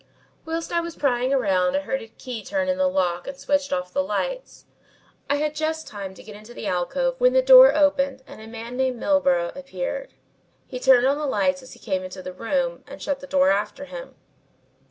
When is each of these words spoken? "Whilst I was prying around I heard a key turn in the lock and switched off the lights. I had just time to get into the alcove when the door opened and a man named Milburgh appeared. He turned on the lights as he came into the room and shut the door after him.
"Whilst 0.45 0.71
I 0.73 0.79
was 0.81 0.95
prying 0.95 1.31
around 1.31 1.75
I 1.75 1.81
heard 1.81 2.01
a 2.01 2.07
key 2.07 2.43
turn 2.43 2.67
in 2.69 2.79
the 2.79 2.87
lock 2.87 3.27
and 3.27 3.37
switched 3.37 3.71
off 3.71 3.93
the 3.93 4.01
lights. 4.03 4.65
I 5.29 5.35
had 5.35 5.53
just 5.53 5.87
time 5.87 6.15
to 6.15 6.23
get 6.23 6.35
into 6.35 6.55
the 6.55 6.65
alcove 6.65 7.19
when 7.21 7.33
the 7.33 7.41
door 7.43 7.75
opened 7.75 8.23
and 8.25 8.41
a 8.41 8.47
man 8.47 8.75
named 8.77 8.97
Milburgh 8.97 9.55
appeared. 9.55 10.15
He 10.65 10.79
turned 10.79 11.05
on 11.05 11.19
the 11.19 11.27
lights 11.27 11.61
as 11.61 11.73
he 11.73 11.79
came 11.79 12.01
into 12.03 12.23
the 12.23 12.33
room 12.33 12.83
and 12.87 12.99
shut 12.99 13.19
the 13.19 13.27
door 13.27 13.51
after 13.51 13.85
him. 13.85 14.15